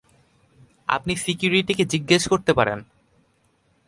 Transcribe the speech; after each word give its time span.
আপনি 0.87 1.13
সিকিউরিটিকে 1.15 1.83
জিজ্ঞেস 1.85 2.23
করতে 2.27 2.51
পারেন। 2.53 2.79